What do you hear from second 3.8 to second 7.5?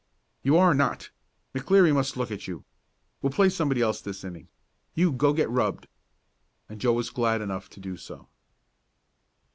else this inning. You go get rubbed." And Joe was glad